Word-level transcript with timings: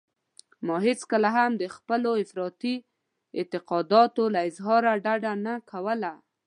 ما 0.65 0.75
هېڅکله 0.87 1.29
هم 1.37 1.51
د 1.61 1.63
خپلو 1.75 2.11
افراطي 2.23 2.75
اعتقاداتو 3.39 4.23
له 4.33 4.39
اظهاره 4.49 4.93
ډډه 5.05 5.33
نه 5.45 5.53
کوله. 5.71 6.13